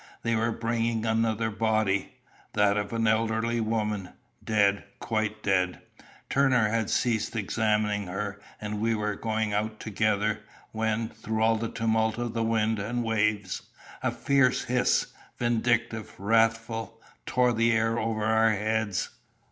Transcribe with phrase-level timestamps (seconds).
[0.23, 2.13] They were bringing another body
[2.53, 5.79] that of an elderly woman dead, quite dead.
[6.27, 10.39] Turner had ceased examining her, and we were going out together,
[10.71, 13.61] when, through all the tumult of the wind and waves,
[14.01, 19.09] a fierce hiss, vindictive, wrathful, tore the air over our heads.